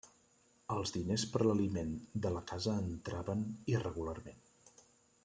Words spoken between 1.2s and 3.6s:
per a l'aliment de la casa entraven